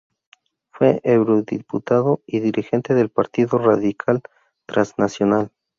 [0.71, 4.23] Fue eurodiputado y dirigente del Partido Radical
[4.65, 5.51] Transnacional.